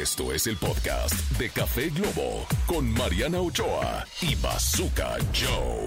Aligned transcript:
Esto 0.00 0.32
es 0.32 0.46
el 0.46 0.56
podcast 0.56 1.12
de 1.38 1.50
Café 1.50 1.90
Globo 1.90 2.46
con 2.66 2.90
Mariana 2.94 3.42
Ochoa 3.42 4.06
y 4.22 4.34
Bazooka 4.36 5.18
Joe. 5.34 5.86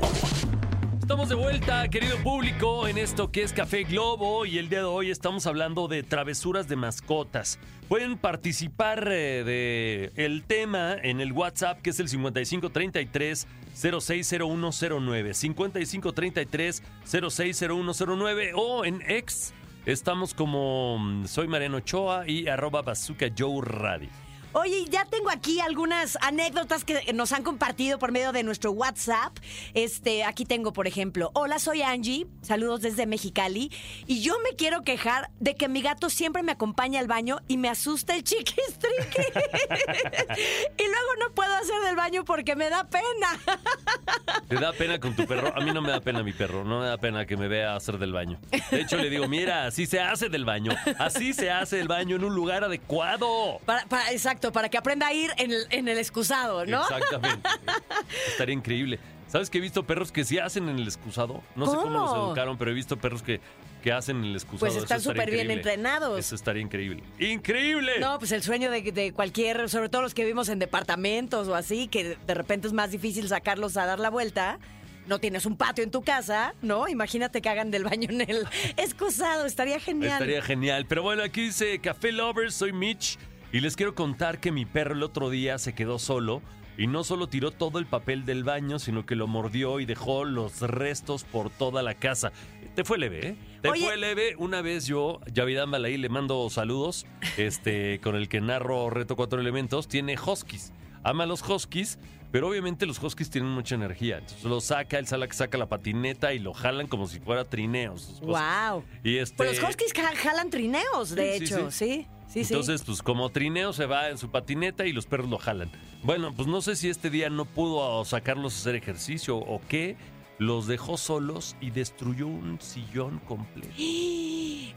Estamos 0.99 1.27
de 1.27 1.33
vuelta, 1.33 1.87
querido 1.89 2.15
público, 2.17 2.87
en 2.87 2.99
esto 2.99 3.31
que 3.31 3.41
es 3.41 3.51
Café 3.51 3.83
Globo 3.83 4.45
y 4.45 4.59
el 4.59 4.69
día 4.69 4.79
de 4.79 4.85
hoy 4.85 5.09
estamos 5.09 5.47
hablando 5.47 5.87
de 5.87 6.03
travesuras 6.03 6.67
de 6.67 6.75
mascotas. 6.75 7.57
Pueden 7.89 8.19
participar 8.19 9.07
eh, 9.11 9.43
de 9.43 10.11
el 10.23 10.43
tema 10.43 10.93
en 11.01 11.19
el 11.19 11.31
WhatsApp 11.31 11.81
que 11.81 11.89
es 11.89 11.99
el 11.99 12.07
5533 12.07 13.47
060109 13.73 15.33
5533 15.33 16.83
060109 17.05 18.51
o 18.53 18.85
en 18.85 19.01
X 19.01 19.51
estamos 19.85 20.33
como 20.33 20.97
mm, 20.99 21.25
soy 21.25 21.47
Mariano 21.47 21.77
Ochoa 21.77 22.27
y 22.27 22.47
arroba 22.47 22.81
Bazooka 22.81 23.27
Joe 23.37 23.61
Radio. 23.63 24.24
Oye, 24.57 24.85
ya 24.89 25.03
tengo 25.03 25.29
aquí 25.29 25.59
algunas 25.59 26.17
anécdotas 26.21 26.85
que 26.85 27.11
nos 27.11 27.33
han 27.33 27.43
compartido 27.43 27.99
por 27.99 28.13
medio 28.13 28.31
de 28.31 28.41
nuestro 28.41 28.71
WhatsApp. 28.71 29.37
Este, 29.73 30.23
aquí 30.23 30.45
tengo, 30.45 30.71
por 30.71 30.87
ejemplo, 30.87 31.29
hola, 31.33 31.59
soy 31.59 31.81
Angie, 31.81 32.25
saludos 32.41 32.79
desde 32.79 33.05
Mexicali, 33.05 33.69
y 34.07 34.21
yo 34.21 34.37
me 34.49 34.55
quiero 34.55 34.83
quejar 34.83 35.29
de 35.41 35.55
que 35.55 35.67
mi 35.67 35.81
gato 35.81 36.09
siempre 36.09 36.41
me 36.41 36.53
acompaña 36.53 37.01
al 37.01 37.07
baño 37.07 37.39
y 37.49 37.57
me 37.57 37.67
asusta 37.67 38.15
el 38.15 38.23
chiquistriqui. 38.23 39.21
y 40.77 40.83
luego 40.83 41.09
no 41.19 41.33
puedo 41.35 41.53
hacer 41.53 41.81
del 41.83 41.97
baño 41.97 42.23
porque 42.23 42.55
me 42.55 42.69
da 42.69 42.85
pena. 42.85 43.59
¿Te 44.47 44.55
da 44.55 44.71
pena 44.71 45.01
con 45.01 45.17
tu 45.17 45.27
perro? 45.27 45.51
A 45.53 45.59
mí 45.59 45.73
no 45.73 45.81
me 45.81 45.89
da 45.89 45.99
pena 45.99 46.23
mi 46.23 46.31
perro, 46.31 46.63
no 46.63 46.79
me 46.79 46.85
da 46.87 46.97
pena 46.97 47.25
que 47.25 47.35
me 47.35 47.49
vea 47.49 47.75
hacer 47.75 47.97
del 47.97 48.13
baño. 48.13 48.39
De 48.71 48.79
hecho, 48.79 48.95
le 48.95 49.09
digo, 49.09 49.27
mira, 49.27 49.65
así 49.65 49.85
se 49.85 49.99
hace 49.99 50.29
del 50.29 50.45
baño, 50.45 50.71
así 50.97 51.33
se 51.33 51.51
hace 51.51 51.81
el 51.81 51.89
baño 51.89 52.15
en 52.15 52.23
un 52.23 52.33
lugar 52.33 52.63
adecuado. 52.63 53.59
Para, 53.65 53.85
para- 53.87 54.13
exacto, 54.13 54.44
para 54.51 54.69
que 54.69 54.77
aprenda 54.77 55.07
a 55.07 55.13
ir 55.13 55.31
en 55.37 55.51
el, 55.51 55.67
en 55.69 55.87
el 55.87 55.97
excusado, 55.97 56.65
¿no? 56.65 56.81
Exactamente. 56.81 57.49
Estaría 58.27 58.53
increíble. 58.53 58.99
¿Sabes 59.27 59.49
que 59.49 59.57
he 59.57 59.61
visto 59.61 59.83
perros 59.83 60.11
que 60.11 60.23
sí 60.23 60.37
hacen 60.37 60.69
en 60.69 60.77
el 60.77 60.85
excusado? 60.85 61.43
No 61.55 61.65
sé 61.65 61.75
cómo 61.75 61.89
los 61.89 62.13
educaron, 62.13 62.57
pero 62.57 62.71
he 62.71 62.73
visto 62.73 62.97
perros 62.97 63.21
que, 63.21 63.41
que 63.83 63.91
hacen 63.91 64.17
en 64.17 64.25
el 64.25 64.35
excusado. 64.35 64.71
Pues 64.71 64.81
están 64.81 65.01
súper 65.01 65.29
bien 65.29 65.51
entrenados. 65.51 66.17
Eso 66.19 66.35
estaría 66.35 66.61
increíble. 66.61 67.03
¡Increíble! 67.19 67.99
No, 67.99 68.17
pues 68.19 68.31
el 68.31 68.43
sueño 68.43 68.71
de, 68.71 68.81
de 68.81 69.11
cualquier, 69.13 69.67
sobre 69.69 69.89
todo 69.89 70.03
los 70.03 70.13
que 70.13 70.21
vivimos 70.23 70.47
en 70.49 70.59
departamentos 70.59 71.47
o 71.47 71.55
así, 71.55 71.87
que 71.87 72.17
de 72.25 72.33
repente 72.33 72.67
es 72.67 72.73
más 72.73 72.91
difícil 72.91 73.27
sacarlos 73.27 73.77
a 73.77 73.85
dar 73.85 73.99
la 73.99 74.09
vuelta. 74.09 74.59
No 75.07 75.19
tienes 75.19 75.45
un 75.45 75.55
patio 75.57 75.83
en 75.83 75.91
tu 75.91 76.01
casa, 76.01 76.55
¿no? 76.61 76.87
Imagínate 76.87 77.41
que 77.41 77.49
hagan 77.49 77.69
del 77.71 77.83
baño 77.83 78.09
en 78.09 78.21
el 78.21 78.47
excusado, 78.77 79.45
estaría 79.45 79.79
genial. 79.79 80.13
Estaría 80.13 80.41
genial. 80.41 80.85
Pero 80.87 81.03
bueno, 81.03 81.23
aquí 81.23 81.41
dice 81.41 81.79
Café 81.79 82.11
Lovers, 82.11 82.55
soy 82.55 82.73
Mitch. 82.73 83.17
Y 83.55 83.61
les 83.61 83.77
quiero 83.77 83.95
contar 83.95 84.41
que 84.41 84.51
mi 84.51 84.65
perro 84.65 84.95
el 84.95 85.01
otro 85.03 85.29
día 85.29 85.57
se 85.59 85.73
quedó 85.73 85.97
solo. 85.97 86.41
Y 86.77 86.87
no 86.87 87.05
solo 87.05 87.27
tiró 87.29 87.51
todo 87.51 87.79
el 87.79 87.85
papel 87.85 88.25
del 88.25 88.43
baño, 88.43 88.79
sino 88.79 89.05
que 89.05 89.15
lo 89.15 89.27
mordió 89.27 89.79
y 89.79 89.85
dejó 89.85 90.25
los 90.25 90.59
restos 90.59 91.23
por 91.23 91.49
toda 91.49 91.81
la 91.81 91.93
casa. 91.93 92.33
Te 92.75 92.83
fue 92.83 92.97
leve, 92.97 93.27
¿eh? 93.29 93.35
Te 93.61 93.69
Oye. 93.69 93.85
fue 93.85 93.95
leve. 93.95 94.35
Una 94.37 94.61
vez 94.61 94.85
yo, 94.87 95.21
Yavid 95.33 95.59
Ambalaí, 95.59 95.95
le 95.97 96.09
mando 96.09 96.49
saludos, 96.49 97.05
este, 97.37 98.01
con 98.01 98.17
el 98.17 98.27
que 98.27 98.41
narro 98.41 98.89
Reto 98.89 99.15
Cuatro 99.15 99.39
Elementos, 99.39 99.87
tiene 99.87 100.17
huskies. 100.19 100.73
Ama 101.03 101.25
los 101.25 101.41
huskies, 101.47 101.97
pero 102.33 102.49
obviamente 102.49 102.85
los 102.85 103.01
huskies 103.01 103.29
tienen 103.29 103.51
mucha 103.51 103.75
energía. 103.75 104.17
Entonces 104.17 104.43
lo 104.43 104.59
saca, 104.59 104.99
él 104.99 105.07
sala- 105.07 105.31
saca 105.31 105.57
la 105.57 105.69
patineta 105.69 106.33
y 106.33 106.39
lo 106.39 106.53
jalan 106.53 106.87
como 106.87 107.07
si 107.07 107.21
fuera 107.21 107.45
trineos. 107.45 108.19
Wow. 108.21 108.83
Y 109.01 109.15
este, 109.15 109.37
Pues 109.37 109.61
los 109.61 109.69
huskies 109.69 109.93
ja- 109.93 110.13
jalan 110.13 110.49
trineos, 110.49 111.11
de 111.15 111.37
sí, 111.37 111.43
hecho, 111.45 111.71
sí. 111.71 111.85
sí. 111.85 111.85
Sí, 111.85 112.07
sí. 112.27 112.41
Entonces, 112.41 112.83
pues 112.83 113.01
como 113.01 113.29
trineo 113.29 113.73
se 113.73 113.85
va 113.85 114.09
en 114.09 114.17
su 114.17 114.29
patineta 114.29 114.85
y 114.85 114.93
los 114.93 115.05
perros 115.05 115.29
lo 115.29 115.37
jalan. 115.37 115.71
Bueno, 116.03 116.33
pues 116.35 116.47
no 116.47 116.61
sé 116.61 116.75
si 116.75 116.89
este 116.89 117.09
día 117.09 117.29
no 117.29 117.45
pudo 117.45 118.03
sacarlos 118.05 118.55
a 118.55 118.57
hacer 118.59 118.75
ejercicio 118.75 119.37
o 119.37 119.61
qué. 119.67 119.97
Los 120.37 120.67
dejó 120.67 120.97
solos 120.97 121.55
y 121.61 121.71
destruyó 121.71 122.27
un 122.27 122.59
sillón 122.59 123.19
completo. 123.19 123.73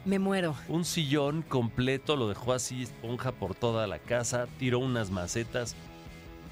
Me 0.05 0.21
muero. 0.21 0.55
Un 0.69 0.85
sillón 0.85 1.43
completo, 1.43 2.15
lo 2.15 2.29
dejó 2.29 2.53
así, 2.53 2.83
esponja 2.83 3.33
por 3.33 3.57
toda 3.57 3.89
la 3.89 3.99
casa, 3.99 4.47
tiró 4.59 4.79
unas 4.79 5.11
macetas. 5.11 5.75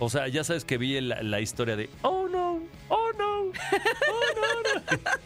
O 0.00 0.10
sea, 0.10 0.26
ya 0.26 0.42
sabes 0.42 0.64
que 0.64 0.76
vi 0.76 1.00
la, 1.00 1.22
la 1.22 1.40
historia 1.40 1.76
de 1.76 1.88
Oh 2.02 2.26
no, 2.28 2.60
oh 2.88 3.12
no, 3.16 3.42
oh 3.42 3.52
no, 3.52 4.62
no. 4.62 4.98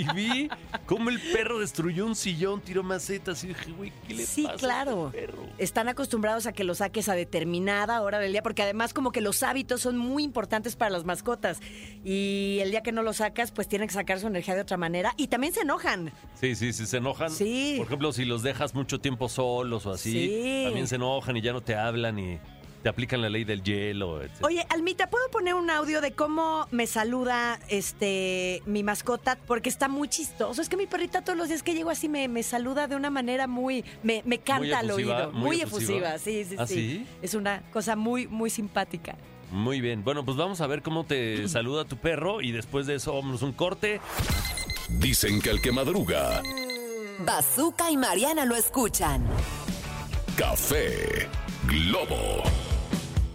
Y, 0.00 0.04
vi 0.14 0.48
cómo 0.86 1.10
el 1.10 1.20
perro 1.20 1.58
destruyó 1.58 2.06
un 2.06 2.14
sillón, 2.14 2.60
tiró 2.60 2.82
macetas 2.82 3.42
y 3.44 3.48
dije, 3.48 3.70
güey, 3.72 3.92
¿qué 4.06 4.14
le 4.14 4.26
Sí, 4.26 4.42
pasa 4.44 4.54
a 4.54 4.58
claro. 4.58 5.06
este 5.14 5.26
perro? 5.26 5.42
Están 5.58 5.88
acostumbrados 5.88 6.46
a 6.46 6.52
que 6.52 6.64
lo 6.64 6.74
saques 6.74 7.08
a 7.08 7.14
determinada 7.14 8.00
hora 8.02 8.18
del 8.18 8.32
día, 8.32 8.42
porque 8.42 8.62
además 8.62 8.92
como 8.94 9.12
que 9.12 9.20
los 9.20 9.42
hábitos 9.42 9.80
son 9.80 9.96
muy 9.98 10.22
importantes 10.24 10.76
para 10.76 10.90
las 10.90 11.04
mascotas. 11.04 11.60
Y 12.04 12.58
el 12.62 12.70
día 12.70 12.82
que 12.82 12.92
no 12.92 13.02
lo 13.02 13.12
sacas, 13.12 13.52
pues 13.52 13.68
tienen 13.68 13.88
que 13.88 13.94
sacar 13.94 14.20
su 14.20 14.26
energía 14.26 14.54
de 14.54 14.60
otra 14.62 14.76
manera. 14.76 15.14
Y 15.16 15.28
también 15.28 15.52
se 15.52 15.60
enojan. 15.60 16.12
Sí, 16.40 16.54
sí, 16.54 16.72
sí, 16.72 16.86
se 16.86 16.98
enojan. 16.98 17.30
Sí. 17.30 17.74
Por 17.78 17.86
ejemplo, 17.86 18.12
si 18.12 18.24
los 18.24 18.42
dejas 18.42 18.74
mucho 18.74 19.00
tiempo 19.00 19.28
solos 19.28 19.86
o 19.86 19.92
así, 19.92 20.12
Sí. 20.12 20.62
también 20.66 20.86
se 20.86 20.96
enojan 20.96 21.36
y 21.36 21.40
ya 21.40 21.52
no 21.52 21.62
te 21.62 21.74
hablan 21.74 22.18
y 22.18 22.38
te 22.82 22.88
aplican 22.88 23.20
la 23.22 23.28
ley 23.28 23.44
del 23.44 23.62
hielo, 23.62 24.22
etc. 24.22 24.32
Oye, 24.44 24.64
Almita, 24.68 25.10
¿puedo 25.10 25.28
poner 25.30 25.54
un 25.54 25.70
audio 25.70 26.00
de 26.00 26.12
cómo 26.12 26.68
me 26.70 26.86
saluda 26.86 27.58
este 27.68 28.62
mi 28.66 28.82
mascota? 28.82 29.36
Porque 29.46 29.68
está 29.68 29.88
muy 29.88 30.08
chistoso. 30.08 30.62
Es 30.62 30.68
que 30.68 30.76
mi 30.76 30.86
perrita 30.86 31.22
todos 31.22 31.36
los 31.36 31.48
días 31.48 31.62
que 31.62 31.74
llego 31.74 31.90
así 31.90 32.08
me, 32.08 32.28
me 32.28 32.42
saluda 32.42 32.86
de 32.86 32.94
una 32.96 33.10
manera 33.10 33.46
muy... 33.46 33.84
Me, 34.02 34.22
me 34.24 34.38
canta 34.38 34.78
al 34.78 34.90
efusiva, 34.90 35.16
oído. 35.26 35.32
muy 35.32 35.42
Muy, 35.42 35.60
efusiva. 35.62 36.14
efusiva, 36.14 36.18
sí, 36.18 36.44
sí, 36.44 36.56
¿Ah, 36.58 36.66
sí. 36.66 36.74
sí? 36.74 37.06
Es 37.22 37.34
una 37.34 37.62
cosa 37.72 37.96
muy, 37.96 38.26
muy 38.28 38.50
simpática. 38.50 39.16
Muy 39.50 39.80
bien. 39.80 40.02
Bueno, 40.04 40.24
pues 40.24 40.36
vamos 40.36 40.60
a 40.60 40.66
ver 40.66 40.82
cómo 40.82 41.04
te 41.04 41.48
saluda 41.48 41.84
tu 41.84 41.96
perro 41.96 42.40
y 42.40 42.52
después 42.52 42.86
de 42.86 42.96
eso 42.96 43.14
vámonos 43.14 43.42
un 43.42 43.52
corte. 43.52 44.00
Dicen 44.88 45.40
que 45.40 45.50
el 45.50 45.60
que 45.60 45.72
madruga, 45.72 46.40
Bazooka 47.24 47.90
y 47.90 47.96
Mariana 47.96 48.44
lo 48.44 48.54
escuchan. 48.54 49.26
Café 50.36 51.26
Globo. 51.66 52.42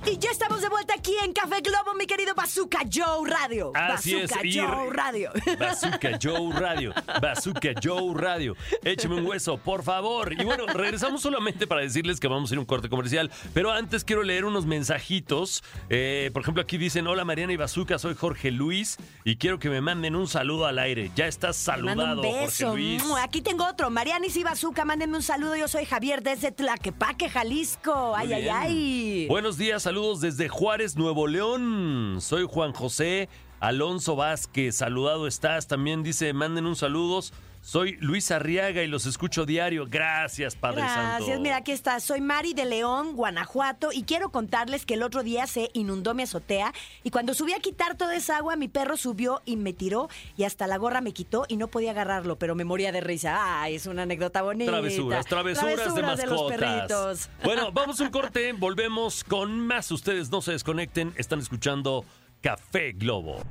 Y 0.04 0.18
ya 0.18 0.32
estamos 0.32 0.62
de 0.62 0.70
vuelta 0.70 0.96
aquí 0.98 1.14
en 1.24 1.32
Café 1.32 1.62
Globo, 1.62 1.94
mi 1.98 2.08
querido 2.08 2.34
Bazooka 2.34 2.80
Joe 2.92 3.30
Radio. 3.30 3.72
Así 3.76 4.16
es, 4.16 4.32
Bazooka 4.32 4.48
y- 4.48 4.58
Joe 4.58 4.90
Radio. 4.92 5.32
Bazooka 5.60 6.20
Joe 6.22 6.54
Radio. 6.60 6.94
Bazooka 7.22 7.70
Joe 7.82 8.14
Radio. 8.16 8.56
Écheme 8.84 9.16
un 9.16 9.26
hueso, 9.28 9.58
por 9.58 9.84
favor. 9.84 10.34
Y 10.34 10.44
bueno, 10.44 10.66
regresamos 10.66 11.22
solamente 11.22 11.68
para 11.68 11.82
decirles 11.82 12.20
que 12.20 12.28
vamos 12.28 12.50
a 12.52 12.56
ir 12.56 12.58
a 12.58 12.62
un 12.62 12.66
corte 12.66 12.90
comercial. 12.90 13.30
Pero 13.54 13.72
antes 13.72 14.04
quiero 14.04 14.24
leer 14.24 14.46
unos 14.46 14.66
mensajitos. 14.66 15.64
Eh, 15.90 16.32
por 16.34 16.42
ejemplo, 16.42 16.64
aquí 16.64 16.78
dicen: 16.80 17.06
Hola 17.06 17.24
Mariana 17.24 17.54
y 17.54 17.58
Bazooka, 17.58 18.00
soy 18.00 18.16
Jorge 18.16 18.50
Luis 18.50 18.98
y 19.24 19.36
quiero 19.38 19.60
que 19.60 19.70
me 19.70 19.82
manden 19.82 20.16
un 20.16 20.28
saludo 20.28 20.66
al 20.66 20.80
aire. 20.80 21.12
Ya 21.16 21.28
estás 21.28 21.58
saludado, 21.58 22.22
un 22.22 22.40
beso. 22.40 22.70
Jorge 22.70 22.82
Luis. 22.82 23.04
Aquí 23.22 23.42
tengo 23.42 23.66
otro. 23.68 23.92
Marianis 23.92 24.36
y 24.36 24.44
Bazooka, 24.44 24.84
mándenme 24.84 25.18
un 25.18 25.24
saludo. 25.24 25.56
Yo 25.56 25.68
soy 25.68 25.86
Javier 25.86 26.24
desde 26.24 26.52
Tlaquepaque, 26.52 27.30
Jalisco. 27.30 28.16
Ay, 28.16 28.28
Muy 28.28 28.36
ay, 28.36 28.42
bien. 28.42 28.56
ay. 28.58 29.28
Buenos 29.30 29.58
días, 29.60 29.86
saludos 29.92 30.22
desde 30.22 30.48
Juárez, 30.48 30.96
Nuevo 30.96 31.28
León. 31.28 32.20
Soy 32.22 32.48
Juan 32.50 32.72
José 32.72 33.28
Alonso 33.62 34.16
Vázquez. 34.18 34.76
Saludado 34.76 35.28
estás. 35.28 35.68
También 35.68 36.04
dice, 36.04 36.34
manden 36.34 36.66
un 36.66 36.76
saludos. 36.76 37.32
Soy 37.62 37.96
Luis 38.02 38.32
Arriaga 38.32 38.82
y 38.82 38.88
los 38.88 39.06
escucho 39.06 39.46
diario. 39.46 39.86
Gracias, 39.88 40.56
Padre 40.56 40.82
Santo. 40.82 41.18
Gracias, 41.26 41.40
mira, 41.40 41.58
aquí 41.58 41.72
está. 41.72 42.00
Soy 42.00 42.20
Mari 42.20 42.56
de 42.56 42.66
León, 42.66 43.16
Guanajuato, 43.16 43.92
y 43.94 44.02
quiero 44.02 44.30
contarles 44.30 44.84
que 44.84 44.96
el 44.96 45.04
otro 45.04 45.22
día 45.22 45.46
se 45.46 45.70
inundó 45.74 46.16
mi 46.16 46.24
azotea 46.24 46.74
y 47.04 47.12
cuando 47.12 47.36
subí 47.36 47.54
a 47.54 47.60
quitar 47.60 47.96
toda 47.96 48.16
esa 48.16 48.38
agua, 48.38 48.56
mi 48.56 48.68
perro 48.68 48.98
subió 48.98 49.44
y 49.46 49.58
me 49.58 49.74
tiró 49.74 50.10
y 50.38 50.46
hasta 50.46 50.66
la 50.66 50.78
gorra 50.78 51.02
me 51.02 51.14
quitó 51.14 51.46
y 51.48 51.58
no 51.58 51.68
podía 51.68 51.92
agarrarlo, 51.92 52.36
pero 52.40 52.56
me 52.56 52.66
moría 52.66 52.92
de 52.92 53.02
risa. 53.02 53.62
Ay, 53.62 53.76
es 53.76 53.86
una 53.86 54.04
anécdota 54.04 54.42
bonita. 54.42 54.72
Travesuras, 54.72 55.28
travesuras, 55.28 55.70
de 55.70 55.76
Travesuras 55.76 56.18
de 56.18 56.26
los 56.26 56.42
mascotas. 56.42 56.60
perritos. 56.60 57.30
bueno, 57.44 57.72
vamos 57.72 58.02
a 58.02 58.06
un 58.06 58.10
corte, 58.10 58.54
volvemos 58.54 59.24
con 59.24 59.60
más. 59.60 59.92
Ustedes 59.92 60.32
no 60.32 60.42
se 60.42 60.54
desconecten, 60.54 61.14
están 61.16 61.38
escuchando 61.38 62.06
Café 62.42 62.94
Globo. 62.94 63.44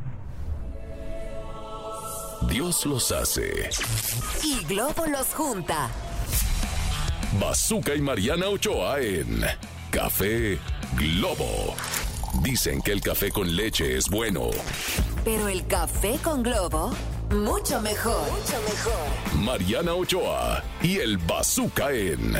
Dios 2.49 2.87
los 2.87 3.13
hace. 3.13 3.71
Y 4.43 4.65
Globo 4.65 5.07
los 5.07 5.29
junta. 5.35 5.91
Bazooka 7.39 7.95
y 7.95 8.01
Mariana 8.01 8.49
Ochoa 8.49 9.01
en 9.01 9.45
Café 9.91 10.59
Globo. 10.97 11.75
Dicen 12.43 12.81
que 12.83 12.93
el 12.93 13.01
café 13.01 13.31
con 13.31 13.55
leche 13.55 13.97
es 13.97 14.09
bueno. 14.09 14.51
Pero 15.25 15.49
el 15.49 15.67
café 15.67 16.19
con 16.23 16.43
Globo, 16.43 16.93
mucho 17.31 17.81
mejor. 17.81 18.23
Mucho 18.31 18.61
mejor. 18.63 19.45
Mariana 19.45 19.95
Ochoa 19.95 20.63
y 20.83 20.99
el 20.99 21.19
Bazooka 21.19 21.93
en 21.93 22.37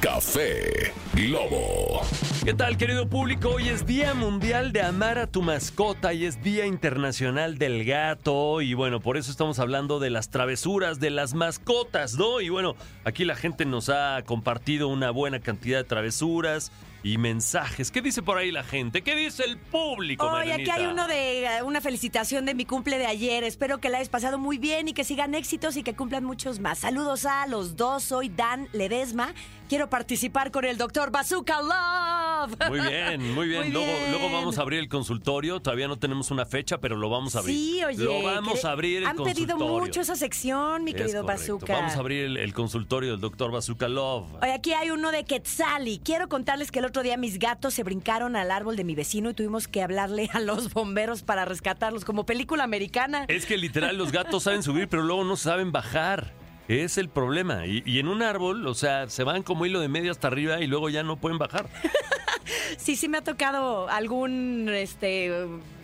Café 0.00 0.92
Globo. 1.14 2.02
¿Qué 2.44 2.52
tal, 2.52 2.76
querido 2.76 3.08
público? 3.08 3.48
Hoy 3.48 3.68
es 3.68 3.86
Día 3.86 4.12
Mundial 4.12 4.72
de 4.72 4.82
Amar 4.82 5.18
a 5.18 5.26
tu 5.26 5.40
Mascota 5.40 6.12
y 6.12 6.26
es 6.26 6.42
Día 6.42 6.66
Internacional 6.66 7.56
del 7.56 7.84
Gato. 7.84 8.60
Y 8.60 8.74
bueno, 8.74 9.00
por 9.00 9.16
eso 9.16 9.30
estamos 9.30 9.58
hablando 9.58 9.98
de 9.98 10.10
las 10.10 10.28
travesuras 10.28 11.00
de 11.00 11.10
las 11.10 11.32
mascotas, 11.32 12.14
¿no? 12.14 12.42
Y 12.42 12.50
bueno, 12.50 12.76
aquí 13.04 13.24
la 13.24 13.36
gente 13.36 13.64
nos 13.64 13.88
ha 13.88 14.22
compartido 14.26 14.88
una 14.88 15.10
buena 15.10 15.40
cantidad 15.40 15.78
de 15.78 15.84
travesuras 15.84 16.70
y 17.06 17.18
mensajes. 17.18 17.92
¿Qué 17.92 18.02
dice 18.02 18.20
por 18.20 18.36
ahí 18.36 18.50
la 18.50 18.64
gente? 18.64 19.02
¿Qué 19.02 19.14
dice 19.14 19.44
el 19.44 19.58
público? 19.58 20.26
Hoy 20.26 20.50
aquí 20.50 20.68
hay 20.68 20.86
uno 20.86 21.06
de 21.06 21.44
eh, 21.44 21.62
una 21.62 21.80
felicitación 21.80 22.44
de 22.46 22.54
mi 22.54 22.64
cumple 22.64 22.98
de 22.98 23.06
ayer. 23.06 23.44
Espero 23.44 23.78
que 23.78 23.90
la 23.90 23.98
hayas 23.98 24.08
pasado 24.08 24.38
muy 24.38 24.58
bien 24.58 24.88
y 24.88 24.92
que 24.92 25.04
sigan 25.04 25.36
éxitos 25.36 25.76
y 25.76 25.84
que 25.84 25.94
cumplan 25.94 26.24
muchos 26.24 26.58
más. 26.58 26.80
Saludos 26.80 27.24
a 27.24 27.46
los 27.46 27.76
dos. 27.76 28.02
Soy 28.02 28.28
Dan 28.28 28.68
Ledesma. 28.72 29.34
Quiero 29.68 29.88
participar 29.88 30.50
con 30.50 30.64
el 30.64 30.78
doctor 30.78 31.10
Bazooka 31.12 31.60
Love. 31.60 32.56
Muy 32.68 32.80
bien, 32.80 33.32
muy 33.34 33.48
bien. 33.48 33.62
Muy 33.62 33.70
luego, 33.72 33.86
bien. 33.86 34.10
luego 34.12 34.30
vamos 34.32 34.58
a 34.58 34.62
abrir 34.62 34.80
el 34.80 34.88
consultorio. 34.88 35.60
Todavía 35.60 35.88
no 35.88 35.98
tenemos 35.98 36.30
una 36.32 36.44
fecha, 36.44 36.78
pero 36.78 36.96
lo 36.96 37.08
vamos 37.08 37.36
a 37.36 37.40
abrir. 37.40 37.56
Sí, 37.56 37.84
oye. 37.84 37.98
Lo 38.02 38.22
vamos 38.22 38.64
a 38.64 38.70
abrir 38.72 38.98
el 38.98 39.06
Han 39.06 39.16
consultorio. 39.16 39.56
pedido 39.56 39.78
mucho 39.80 40.00
esa 40.00 40.14
sección, 40.16 40.82
mi 40.84 40.90
Es 40.92 40.96
querido 40.96 41.22
correcto. 41.22 41.42
Bazooka. 41.54 41.72
Vamos 41.72 41.96
a 41.96 41.98
abrir 41.98 42.24
el, 42.24 42.36
el 42.36 42.52
consultorio 42.54 43.12
del 43.12 43.20
doctor 43.20 43.50
Bazooka 43.52 43.88
Love. 43.88 44.34
Oye, 44.42 44.52
aquí 44.52 44.72
hay 44.72 44.90
uno 44.90 45.10
de 45.12 45.24
Quetzali. 45.24 45.98
Quiero 45.98 46.28
contarles 46.28 46.70
que 46.70 46.78
el 46.80 46.84
otro 46.84 46.95
día 47.02 47.16
mis 47.16 47.38
gatos 47.38 47.74
se 47.74 47.82
brincaron 47.82 48.36
al 48.36 48.50
árbol 48.50 48.76
de 48.76 48.84
mi 48.84 48.94
vecino 48.94 49.30
y 49.30 49.34
tuvimos 49.34 49.68
que 49.68 49.82
hablarle 49.82 50.28
a 50.32 50.40
los 50.40 50.72
bomberos 50.74 51.22
para 51.22 51.44
rescatarlos, 51.44 52.04
como 52.04 52.26
película 52.26 52.64
americana. 52.64 53.24
Es 53.28 53.46
que 53.46 53.56
literal 53.56 53.96
los 53.96 54.12
gatos 54.12 54.44
saben 54.44 54.62
subir, 54.62 54.88
pero 54.88 55.02
luego 55.02 55.24
no 55.24 55.36
saben 55.36 55.72
bajar. 55.72 56.32
Es 56.68 56.98
el 56.98 57.08
problema. 57.08 57.66
Y, 57.66 57.82
y 57.86 58.00
en 58.00 58.08
un 58.08 58.22
árbol, 58.22 58.66
o 58.66 58.74
sea, 58.74 59.08
se 59.08 59.22
van 59.22 59.42
como 59.42 59.66
hilo 59.66 59.80
de 59.80 59.88
medio 59.88 60.10
hasta 60.10 60.26
arriba 60.26 60.60
y 60.60 60.66
luego 60.66 60.88
ya 60.88 61.02
no 61.02 61.16
pueden 61.16 61.38
bajar. 61.38 61.68
Sí, 62.78 62.96
sí 62.96 63.08
me 63.08 63.18
ha 63.18 63.22
tocado 63.22 63.88
algún 63.88 64.68
este 64.68 65.30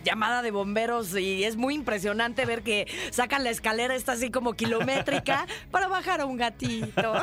llamada 0.03 0.41
de 0.41 0.51
bomberos 0.51 1.15
y 1.17 1.43
es 1.45 1.55
muy 1.55 1.75
impresionante 1.75 2.45
ver 2.45 2.61
que 2.61 2.87
sacan 3.11 3.43
la 3.43 3.49
escalera 3.49 3.95
esta 3.95 4.13
así 4.13 4.31
como 4.31 4.53
kilométrica 4.53 5.47
para 5.71 5.87
bajar 5.87 6.21
a 6.21 6.25
un 6.25 6.37
gatito. 6.37 7.13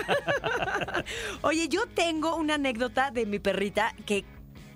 Oye, 1.43 1.69
yo 1.69 1.87
tengo 1.87 2.37
una 2.37 2.55
anécdota 2.55 3.11
de 3.11 3.27
mi 3.27 3.39
perrita 3.39 3.95
que 4.07 4.25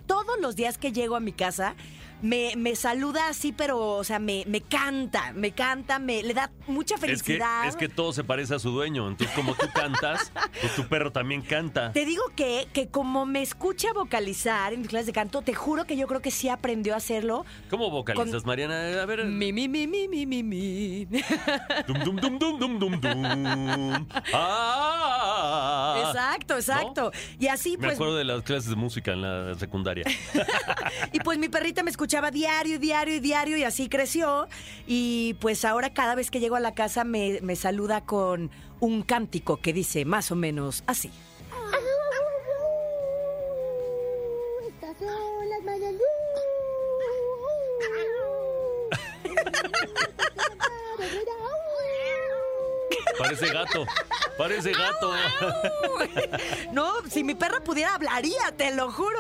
todos 0.07 0.39
los 0.41 0.55
días 0.55 0.77
que 0.77 0.93
llego 0.93 1.17
a 1.17 1.21
mi 1.21 1.33
casa 1.33 1.75
me, 2.25 2.55
me 2.57 2.75
saluda 2.75 3.29
así, 3.29 3.53
pero, 3.53 3.79
o 3.79 4.03
sea, 4.03 4.19
me, 4.19 4.45
me 4.47 4.63
canta, 4.63 5.33
me 5.35 5.53
canta, 5.53 5.99
me 5.99 6.23
le 6.23 6.33
da 6.33 6.51
mucha 6.67 6.95
Es 6.95 7.01
que, 7.03 7.07
felicidad. 7.07 7.67
es 7.69 7.77
que 7.77 7.91
todo 7.91 8.15
se 8.15 8.25
parece 8.25 8.55
a 8.55 8.59
su 8.59 8.71
dueño. 8.71 9.07
Entonces, 9.09 9.37
como 9.37 9.55
tú 9.55 9.67
cantas, 9.75 10.33
pues 10.61 10.75
tu 10.75 10.87
perro 10.89 11.13
también 11.13 11.43
canta. 11.43 11.93
Te 11.93 12.07
digo 12.07 12.23
que, 12.35 12.67
que 12.73 12.89
como 12.89 13.27
me 13.27 13.43
escucha 13.43 13.93
vocalizar 13.93 14.73
en 14.73 14.81
mis 14.81 14.89
clases 14.89 15.07
de 15.09 15.13
canto, 15.13 15.43
te 15.43 15.53
juro 15.55 15.85
que 15.85 15.99
yo 15.99 16.07
creo 16.07 16.23
que 16.23 16.31
sí 16.31 16.49
aprendió 16.49 16.95
a 16.95 16.97
hacerlo. 16.97 17.45
¿Cómo 17.69 17.91
vocalizas, 17.91 18.43
Con- 18.43 18.47
Mariana? 18.47 19.03
A 19.03 19.05
ver. 19.05 19.27
Mi, 19.27 19.53
mi, 19.53 19.69
mi, 19.69 19.87
mi, 19.87 20.09
mi, 20.09 20.25
mi, 20.25 20.43
mi. 20.43 21.05
Dum, 21.87 21.99
dum, 22.05 22.17
dum, 22.17 22.39
dum, 22.39 22.59
dum, 22.59 22.79
dum, 22.79 23.01
dum. 23.01 24.07
Ah. 24.33 26.05
Exacto, 26.09 26.55
exacto. 26.57 27.13
Y 27.39 27.49
así 27.49 27.73
Me 27.73 27.89
pues, 27.89 27.95
acuerdo 27.95 28.17
de 28.17 28.25
las 28.25 28.43
clases 28.43 28.71
de 28.71 28.77
música 28.77 29.13
en 29.13 29.21
la 29.23 29.55
secundaria. 29.59 30.05
y 31.13 31.21
pues 31.21 31.39
mi 31.39 31.49
perrita 31.49 31.83
me 31.83 31.91
escuchaba 32.15 32.31
diario, 32.31 32.79
diario 32.79 33.17
y 33.17 33.19
diario 33.19 33.57
y 33.57 33.65
así 33.65 33.89
creció. 33.89 34.47
Y 34.87 35.35
pues 35.41 35.65
ahora 35.65 35.93
cada 35.93 36.15
vez 36.15 36.31
que 36.31 36.39
llego 36.39 36.55
a 36.55 36.61
la 36.61 36.73
casa 36.73 37.03
me, 37.03 37.41
me 37.43 37.57
saluda 37.57 38.03
con 38.03 38.53
un 38.79 39.03
cántico 39.03 39.57
que 39.57 39.73
dice 39.73 40.05
más 40.05 40.31
o 40.31 40.37
menos 40.37 40.85
así. 40.87 41.11
Estas 44.65 44.97
son 44.97 45.49
las 45.49 45.63
mañanas. 45.65 46.01
Parece 53.19 53.53
gato. 53.53 53.87
Parece 54.39 54.73
gato. 54.73 55.15
No, 56.73 56.93
si 57.09 57.23
mi 57.23 57.35
perra 57.35 57.61
pudiera 57.61 57.95
hablaría, 57.95 58.53
te 58.57 58.75
lo 58.75 58.91
juro. 58.91 59.19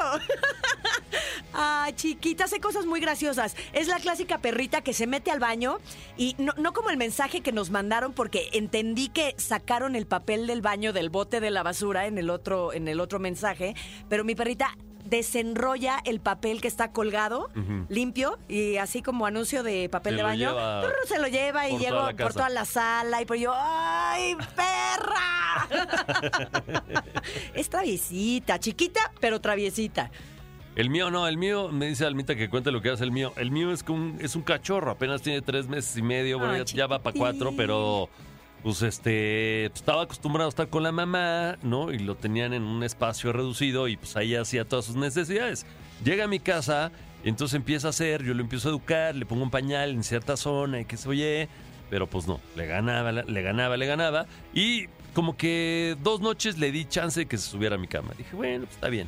Ah, 1.54 1.88
chiquita, 1.94 2.44
hace 2.44 2.60
cosas 2.60 2.84
muy 2.84 3.00
graciosas. 3.00 3.56
Es 3.72 3.88
la 3.88 3.98
clásica 3.98 4.38
perrita 4.38 4.82
que 4.82 4.92
se 4.92 5.06
mete 5.06 5.30
al 5.30 5.40
baño 5.40 5.78
y 6.16 6.34
no, 6.38 6.52
no 6.56 6.72
como 6.72 6.90
el 6.90 6.96
mensaje 6.96 7.40
que 7.40 7.52
nos 7.52 7.70
mandaron 7.70 8.12
porque 8.12 8.48
entendí 8.52 9.08
que 9.08 9.34
sacaron 9.38 9.94
el 9.94 10.06
papel 10.06 10.46
del 10.46 10.62
baño 10.62 10.92
del 10.92 11.10
bote 11.10 11.40
de 11.40 11.50
la 11.50 11.62
basura 11.62 12.06
en 12.06 12.18
el 12.18 12.30
otro, 12.30 12.72
en 12.72 12.88
el 12.88 13.00
otro 13.00 13.18
mensaje, 13.18 13.74
pero 14.08 14.24
mi 14.24 14.34
perrita 14.34 14.76
desenrolla 15.04 16.00
el 16.04 16.20
papel 16.20 16.60
que 16.60 16.68
está 16.68 16.90
colgado, 16.90 17.50
limpio, 17.88 18.38
y 18.48 18.76
así 18.78 19.02
como 19.02 19.26
anuncio 19.26 19.62
de 19.62 19.88
papel 19.88 20.14
Se 20.14 20.16
de 20.16 20.22
baño, 20.22 20.56
se 21.06 21.18
lo 21.18 21.28
lleva 21.28 21.68
y 21.68 21.78
por 21.78 21.92
la 21.92 22.12
por 22.16 22.32
toda 22.32 22.48
la 22.48 22.64
sala 22.64 23.20
y 23.22 23.26
pues 23.26 23.40
yo, 23.40 23.52
¡ay, 23.54 24.34
perra! 24.56 25.68
es 27.54 27.68
traviesita, 27.68 28.58
chiquita, 28.58 29.12
pero 29.20 29.40
traviesita. 29.40 30.10
El 30.76 30.90
mío 30.90 31.10
no, 31.10 31.28
el 31.28 31.36
mío 31.36 31.68
me 31.70 31.86
dice 31.86 32.04
Almita 32.04 32.34
que 32.34 32.48
cuente 32.48 32.72
lo 32.72 32.82
que 32.82 32.90
hace 32.90 33.04
el 33.04 33.12
mío. 33.12 33.32
El 33.36 33.52
mío 33.52 33.70
es 33.70 33.84
un, 33.88 34.18
es 34.20 34.34
un 34.34 34.42
cachorro, 34.42 34.90
apenas 34.90 35.22
tiene 35.22 35.40
tres 35.40 35.68
meses 35.68 35.96
y 35.96 36.02
medio, 36.02 36.38
bueno, 36.38 36.56
ya, 36.56 36.64
ya 36.64 36.86
va 36.86 37.00
para 37.00 37.16
cuatro, 37.16 37.52
pero 37.56 38.08
pues 38.64 38.82
este 38.82 39.68
pues, 39.70 39.80
estaba 39.80 40.02
acostumbrado 40.02 40.48
a 40.48 40.50
estar 40.50 40.68
con 40.68 40.82
la 40.82 40.90
mamá, 40.90 41.58
¿no? 41.62 41.92
Y 41.92 42.00
lo 42.00 42.16
tenían 42.16 42.54
en 42.54 42.64
un 42.64 42.82
espacio 42.82 43.32
reducido 43.32 43.86
y 43.86 43.96
pues 43.96 44.16
ahí 44.16 44.34
hacía 44.34 44.64
todas 44.64 44.86
sus 44.86 44.96
necesidades. 44.96 45.64
Llega 46.02 46.24
a 46.24 46.28
mi 46.28 46.40
casa, 46.40 46.90
entonces 47.22 47.54
empieza 47.54 47.86
a 47.86 47.90
hacer, 47.90 48.24
yo 48.24 48.34
lo 48.34 48.40
empiezo 48.40 48.68
a 48.68 48.72
educar, 48.72 49.14
le 49.14 49.26
pongo 49.26 49.44
un 49.44 49.50
pañal 49.50 49.90
en 49.90 50.02
cierta 50.02 50.36
zona 50.36 50.80
y 50.80 50.86
que 50.86 50.96
se 50.96 51.08
oye, 51.08 51.48
pero 51.88 52.08
pues 52.08 52.26
no, 52.26 52.40
le 52.56 52.66
ganaba, 52.66 53.12
le 53.12 53.42
ganaba, 53.42 53.76
le 53.76 53.86
ganaba. 53.86 54.26
Y 54.52 54.86
como 55.12 55.36
que 55.36 55.96
dos 56.02 56.20
noches 56.20 56.58
le 56.58 56.72
di 56.72 56.84
chance 56.84 57.20
de 57.20 57.26
que 57.26 57.38
se 57.38 57.48
subiera 57.48 57.76
a 57.76 57.78
mi 57.78 57.86
cama. 57.86 58.12
Dije, 58.18 58.34
bueno, 58.34 58.64
pues 58.64 58.74
está 58.74 58.88
bien. 58.88 59.06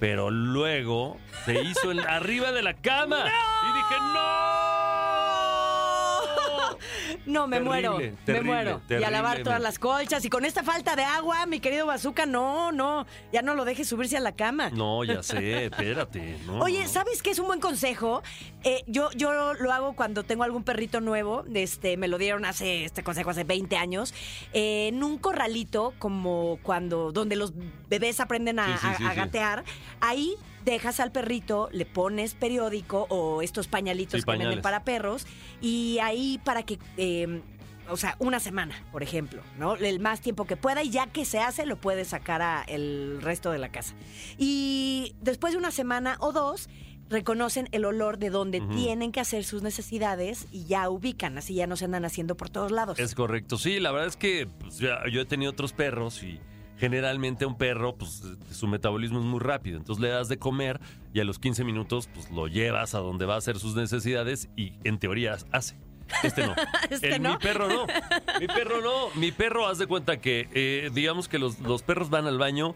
Pero 0.00 0.30
luego 0.30 1.16
se 1.44 1.60
hizo 1.62 1.90
en- 1.90 2.00
arriba 2.00 2.52
de 2.52 2.62
la 2.62 2.74
cama. 2.74 3.24
Y 3.26 3.72
dije, 3.76 3.94
¡No! 4.14 4.77
No, 7.28 7.46
me 7.46 7.56
Terrible, 7.58 7.88
muero, 7.90 7.96
terrible, 8.24 8.40
me 8.40 8.40
muero. 8.42 8.80
y 8.88 9.04
a 9.04 9.10
lavar 9.10 9.42
todas 9.42 9.60
las 9.60 9.78
colchas. 9.78 10.24
Y 10.24 10.30
con 10.30 10.44
esta 10.44 10.62
falta 10.62 10.96
de 10.96 11.04
agua, 11.04 11.44
mi 11.46 11.60
querido 11.60 11.86
Bazooka, 11.86 12.26
no, 12.26 12.72
no, 12.72 13.06
ya 13.32 13.42
no 13.42 13.54
lo 13.54 13.64
dejes 13.64 13.86
subirse 13.88 14.16
a 14.16 14.20
la 14.20 14.32
cama. 14.32 14.70
No, 14.70 15.04
ya 15.04 15.22
sé, 15.22 15.66
espérate. 15.66 16.38
no, 16.46 16.58
Oye, 16.60 16.82
no. 16.84 16.88
¿sabes 16.88 17.22
qué 17.22 17.30
es 17.30 17.38
un 17.38 17.46
buen 17.46 17.60
consejo? 17.60 18.22
Eh, 18.64 18.82
yo, 18.86 19.10
yo 19.12 19.54
lo 19.54 19.72
hago 19.72 19.94
cuando 19.94 20.24
tengo 20.24 20.42
algún 20.42 20.64
perrito 20.64 21.00
nuevo. 21.00 21.44
Este, 21.54 21.96
me 21.96 22.08
lo 22.08 22.18
dieron 22.18 22.44
hace 22.44 22.84
este 22.84 23.02
consejo 23.02 23.30
hace 23.30 23.44
20 23.44 23.76
años. 23.76 24.14
eh, 24.52 24.88
en 24.88 25.02
un 25.04 25.18
corralito, 25.18 25.92
como 25.98 26.58
cuando 26.62 27.12
donde 27.12 27.36
los 27.36 27.52
bebés 27.88 28.20
aprenden 28.20 28.58
a, 28.58 28.66
Sí, 28.66 28.72
sí, 28.80 28.86
a- 28.86 28.96
sí, 28.96 29.04
a 29.04 29.10
sí. 29.10 29.16
gatear, 29.16 29.64
ahí 30.00 30.34
dejas 30.70 31.00
al 31.00 31.12
perrito, 31.12 31.68
le 31.72 31.84
pones 31.86 32.34
periódico 32.34 33.06
o 33.10 33.42
estos 33.42 33.68
pañalitos 33.68 34.20
Sí, 34.20 34.24
que 34.24 34.30
venden 34.38 34.60
para 34.62 34.84
perros, 34.84 35.26
y 35.60 35.98
ahí 36.02 36.40
para 36.44 36.62
que. 36.64 36.78
eh, 36.96 37.42
o 37.90 37.96
sea, 37.96 38.16
una 38.18 38.38
semana, 38.38 38.74
por 38.92 39.02
ejemplo, 39.02 39.40
¿no? 39.58 39.74
El 39.76 39.98
más 39.98 40.20
tiempo 40.20 40.44
que 40.44 40.58
pueda 40.58 40.82
y 40.82 40.90
ya 40.90 41.06
que 41.06 41.24
se 41.24 41.38
hace 41.38 41.64
lo 41.64 41.76
puede 41.76 42.04
sacar 42.04 42.42
a 42.42 42.62
el 42.68 43.18
resto 43.22 43.50
de 43.50 43.56
la 43.58 43.70
casa. 43.70 43.94
Y 44.36 45.14
después 45.22 45.54
de 45.54 45.58
una 45.58 45.70
semana 45.70 46.16
o 46.20 46.32
dos 46.32 46.68
reconocen 47.08 47.68
el 47.72 47.86
olor 47.86 48.18
de 48.18 48.28
donde 48.28 48.60
tienen 48.60 49.10
que 49.12 49.20
hacer 49.20 49.42
sus 49.44 49.62
necesidades 49.62 50.46
y 50.52 50.64
ya 50.66 50.90
ubican, 50.90 51.38
así 51.38 51.54
ya 51.54 51.66
no 51.66 51.76
se 51.76 51.86
andan 51.86 52.04
haciendo 52.04 52.36
por 52.36 52.50
todos 52.50 52.70
lados. 52.70 52.98
Es 52.98 53.14
correcto. 53.14 53.56
Sí, 53.56 53.80
la 53.80 53.90
verdad 53.90 54.08
es 54.08 54.16
que 54.18 54.46
pues, 54.60 54.76
ya- 54.78 55.00
yo 55.10 55.22
he 55.22 55.24
tenido 55.24 55.50
otros 55.50 55.72
perros 55.72 56.22
y 56.22 56.38
generalmente 56.78 57.44
un 57.46 57.56
perro, 57.58 57.94
pues 57.96 58.22
su 58.50 58.66
metabolismo 58.66 59.18
es 59.18 59.24
muy 59.24 59.40
rápido. 59.40 59.76
Entonces 59.78 60.00
le 60.02 60.08
das 60.08 60.28
de 60.28 60.38
comer 60.38 60.80
y 61.12 61.20
a 61.20 61.24
los 61.24 61.38
15 61.38 61.64
minutos, 61.64 62.08
pues 62.14 62.30
lo 62.30 62.46
llevas 62.48 62.94
a 62.94 62.98
donde 62.98 63.26
va 63.26 63.34
a 63.34 63.38
hacer 63.38 63.58
sus 63.58 63.74
necesidades 63.74 64.48
y 64.56 64.74
en 64.84 64.98
teoría 64.98 65.36
hace. 65.52 65.76
Este 66.22 66.46
no. 66.46 66.54
Este 66.90 67.16
El- 67.16 67.22
no. 67.22 67.32
Mi 67.32 67.36
perro 67.38 67.68
no. 67.68 67.86
Mi 68.40 68.46
perro 68.46 68.80
no. 68.80 69.20
Mi 69.20 69.32
perro, 69.32 69.66
haz 69.66 69.78
de 69.78 69.86
cuenta 69.86 70.20
que, 70.20 70.48
eh, 70.54 70.90
digamos 70.94 71.28
que 71.28 71.38
los, 71.38 71.58
los 71.60 71.82
perros 71.82 72.08
van 72.10 72.26
al 72.26 72.38
baño 72.38 72.74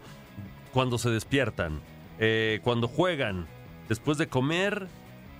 cuando 0.71 0.97
se 0.97 1.09
despiertan, 1.09 1.79
eh, 2.19 2.59
cuando 2.63 2.87
juegan, 2.87 3.47
después 3.89 4.17
de 4.17 4.27
comer 4.27 4.87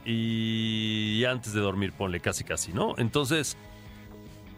y 0.06 1.24
antes 1.26 1.54
de 1.54 1.62
dormir, 1.62 1.94
ponle 1.94 2.20
casi 2.20 2.44
casi, 2.44 2.72
¿no? 2.74 2.96
Entonces, 2.98 3.58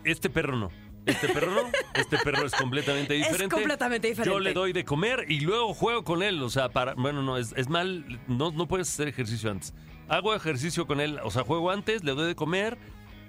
este 0.03 0.29
perro 0.29 0.55
no. 0.57 0.71
Este 1.05 1.29
perro 1.29 1.51
no. 1.51 1.61
Este 1.93 2.17
perro 2.17 2.45
es 2.45 2.53
completamente 2.53 3.15
Es 3.19 3.27
diferente. 3.27 3.53
completamente 3.53 4.07
diferente. 4.07 4.33
Yo 4.33 4.39
le 4.39 4.53
doy 4.53 4.73
de 4.73 4.83
comer 4.85 5.25
y 5.27 5.41
luego 5.41 5.73
juego 5.73 6.03
con 6.03 6.23
él. 6.23 6.41
O 6.41 6.49
sea, 6.49 6.69
para. 6.69 6.93
Bueno, 6.95 7.21
no, 7.21 7.37
es, 7.37 7.53
es 7.55 7.69
mal. 7.69 8.19
No, 8.27 8.51
no 8.51 8.67
puedes 8.67 8.89
hacer 8.89 9.07
ejercicio 9.07 9.51
antes. 9.51 9.73
Hago 10.07 10.33
ejercicio 10.35 10.87
con 10.87 10.99
él. 11.01 11.19
O 11.23 11.31
sea, 11.31 11.43
juego 11.43 11.71
antes, 11.71 12.03
le 12.03 12.13
doy 12.13 12.27
de 12.27 12.35
comer 12.35 12.77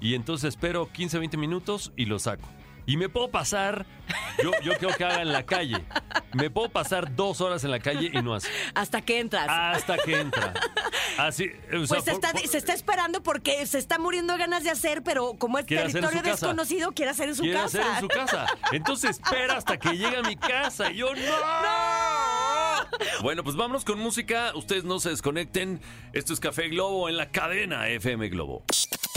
y 0.00 0.14
entonces 0.14 0.49
espero 0.49 0.90
15, 0.92 1.18
20 1.18 1.37
minutos 1.37 1.92
y 1.97 2.04
lo 2.06 2.18
saco. 2.18 2.49
Y 2.88 2.97
me 2.97 3.09
puedo 3.09 3.30
pasar, 3.33 3.85
yo, 4.42 4.52
yo 4.62 4.75
creo 4.78 4.95
que 4.97 5.04
haga 5.04 5.21
en 5.21 5.33
la 5.33 5.45
calle. 5.45 5.85
Me 6.35 6.50
puedo 6.50 6.68
pasar 6.68 7.16
dos 7.16 7.40
horas 7.40 7.64
en 7.64 7.73
la 7.73 7.80
calle 7.80 8.11
y 8.12 8.23
no 8.23 8.33
hace. 8.35 8.49
Hasta 8.75 9.00
que 9.02 9.18
entras. 9.18 9.49
Hasta 9.49 9.97
que 9.99 10.21
entra. 10.21 10.52
Así. 11.19 11.51
o 11.73 11.87
sea, 11.87 11.99
Pues 11.99 12.05
se 12.05 12.11
por- 12.13 12.25
está, 12.25 12.33
por- 12.33 12.47
se 12.49 12.59
está 12.59 12.73
esperando 12.75 13.23
porque 13.23 13.67
se 13.67 13.79
está 13.79 13.99
muriendo 13.99 14.35
de 14.35 14.39
ganas 14.41 14.65
de 14.65 14.71
hacer, 14.71 15.03
pero 15.03 15.35
como 15.39 15.59
es 15.59 15.67
territorio 15.67 16.23
desconocido, 16.23 16.93
quiere 16.93 17.11
hacer 17.13 17.29
en 17.31 17.35
su 17.37 17.43
quiere 17.43 17.59
casa. 17.61 17.79
hacer 17.81 17.93
en 17.95 18.01
su 18.01 18.09
casa. 18.09 18.47
Entonces 18.73 19.11
espera 19.11 19.57
hasta 19.57 19.79
que 19.79 19.91
llegue 19.97 20.17
a 20.17 20.23
mi 20.23 20.37
casa. 20.37 20.91
Y 20.91 20.97
yo, 20.97 21.15
¡no! 21.15 21.21
Bueno, 23.23 23.43
pues 23.45 23.57
vámonos 23.57 23.85
con 23.85 23.99
música. 23.99 24.53
Ustedes 24.55 24.85
no 24.85 25.01
se 25.01 25.11
desconecten. 25.11 25.81
Esto 26.13 26.33
es 26.33 26.41
Café 26.41 26.69
Globo 26.69 27.09
en 27.09 27.17
la 27.17 27.31
cadena 27.31 27.89
FM 27.89 28.29
Globo. 28.29 28.63